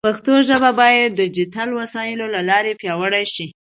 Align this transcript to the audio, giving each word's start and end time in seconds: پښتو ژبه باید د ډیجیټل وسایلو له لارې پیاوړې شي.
پښتو 0.07 0.33
ژبه 0.47 0.69
باید 0.81 1.09
د 1.13 1.19
ډیجیټل 1.19 1.69
وسایلو 1.79 2.25
له 2.35 2.41
لارې 2.49 2.73
پیاوړې 2.81 3.25
شي. 3.33 3.47